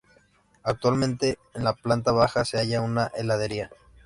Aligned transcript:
Actualmente 0.63 1.37
en 1.53 1.63
la 1.63 1.73
planta 1.73 2.11
baja 2.11 2.43
se 2.43 2.57
halla 2.57 2.81
una 2.81 3.11
heladería. 3.15 3.69